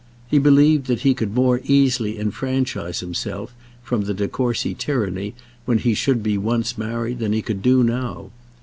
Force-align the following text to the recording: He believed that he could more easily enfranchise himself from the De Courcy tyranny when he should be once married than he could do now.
He 0.27 0.39
believed 0.39 0.87
that 0.87 1.01
he 1.01 1.13
could 1.13 1.35
more 1.35 1.61
easily 1.63 2.17
enfranchise 2.17 3.01
himself 3.01 3.53
from 3.83 4.05
the 4.05 4.15
De 4.15 4.27
Courcy 4.27 4.73
tyranny 4.73 5.35
when 5.65 5.77
he 5.77 5.93
should 5.93 6.23
be 6.23 6.39
once 6.39 6.75
married 6.75 7.19
than 7.19 7.33
he 7.33 7.43
could 7.43 7.61
do 7.61 7.83
now. 7.83 8.31